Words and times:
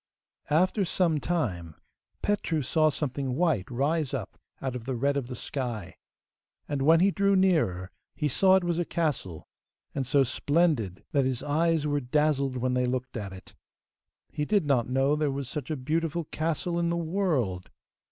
After 0.49 0.83
some 0.83 1.19
time 1.19 1.75
Petru 2.23 2.63
saw 2.63 2.89
something 2.89 3.35
white 3.35 3.69
rise 3.69 4.15
up 4.15 4.35
out 4.59 4.75
of 4.75 4.85
the 4.85 4.95
red 4.95 5.15
of 5.15 5.27
the 5.27 5.35
sky, 5.35 5.95
and 6.67 6.81
when 6.81 7.01
he 7.01 7.11
drew 7.11 7.35
nearer 7.35 7.91
he 8.15 8.27
saw 8.27 8.55
it 8.55 8.63
was 8.63 8.79
a 8.79 8.83
castle, 8.83 9.47
and 9.93 10.07
so 10.07 10.23
splendid 10.23 11.03
that 11.11 11.25
his 11.25 11.43
eyes 11.43 11.85
were 11.85 11.99
dazzled 12.01 12.57
when 12.57 12.73
they 12.73 12.87
looked 12.87 13.15
at 13.15 13.31
it. 13.31 13.53
He 14.31 14.43
did 14.43 14.65
not 14.65 14.89
know 14.89 15.15
there 15.15 15.29
was 15.29 15.47
such 15.47 15.69
a 15.69 15.77
beautiful 15.77 16.23
castle 16.23 16.79
in 16.79 16.89
the 16.89 16.97
world. 16.97 17.69